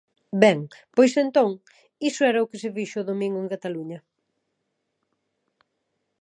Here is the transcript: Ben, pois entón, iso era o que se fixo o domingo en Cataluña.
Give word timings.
Ben, 0.43 0.59
pois 0.95 1.13
entón, 1.25 1.49
iso 2.09 2.21
era 2.31 2.43
o 2.45 2.49
que 2.51 2.61
se 2.63 2.73
fixo 2.77 2.97
o 2.99 3.07
domingo 3.11 3.37
en 3.41 3.51
Cataluña. 3.53 3.99